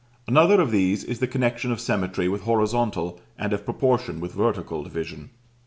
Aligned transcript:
Another 0.27 0.59
of 0.59 0.71
these 0.71 1.03
is 1.03 1.19
the 1.19 1.27
connection 1.27 1.71
of 1.71 1.79
Symmetry 1.79 2.27
with 2.27 2.41
horizontal, 2.41 3.19
and 3.37 3.53
of 3.53 3.65
Proportion 3.65 4.19
with 4.19 4.33
vertical, 4.33 4.81
division. 4.81 5.29